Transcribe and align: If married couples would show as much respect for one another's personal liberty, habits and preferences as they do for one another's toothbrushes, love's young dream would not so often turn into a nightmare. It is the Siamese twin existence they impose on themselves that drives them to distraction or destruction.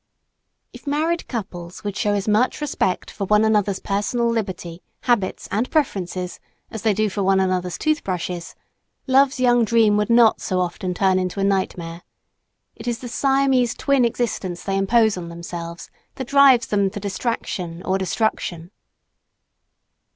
If 0.73 0.87
married 0.87 1.27
couples 1.27 1.83
would 1.83 1.95
show 1.95 2.15
as 2.15 2.27
much 2.27 2.59
respect 2.59 3.11
for 3.11 3.25
one 3.25 3.45
another's 3.45 3.79
personal 3.79 4.27
liberty, 4.27 4.81
habits 5.01 5.47
and 5.51 5.69
preferences 5.69 6.39
as 6.71 6.81
they 6.81 6.91
do 6.95 7.07
for 7.07 7.21
one 7.21 7.39
another's 7.39 7.77
toothbrushes, 7.77 8.55
love's 9.05 9.39
young 9.39 9.63
dream 9.63 9.97
would 9.97 10.09
not 10.09 10.41
so 10.41 10.59
often 10.59 10.95
turn 10.95 11.19
into 11.19 11.39
a 11.39 11.43
nightmare. 11.43 12.01
It 12.75 12.87
is 12.87 12.97
the 12.97 13.07
Siamese 13.07 13.75
twin 13.75 14.03
existence 14.03 14.63
they 14.63 14.75
impose 14.75 15.17
on 15.17 15.29
themselves 15.29 15.91
that 16.15 16.29
drives 16.29 16.65
them 16.65 16.89
to 16.89 16.99
distraction 16.99 17.83
or 17.83 17.99
destruction. 17.99 18.71